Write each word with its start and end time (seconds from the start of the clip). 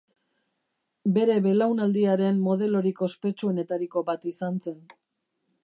Bere 1.17 1.35
belaunaldiaren 1.47 2.41
modelorik 2.47 3.05
ospetsuenetariko 3.09 4.03
bat 4.09 4.27
izan 4.35 4.59
zen. 4.67 4.81